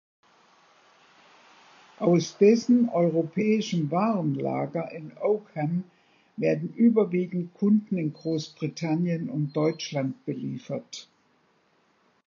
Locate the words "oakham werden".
5.21-6.73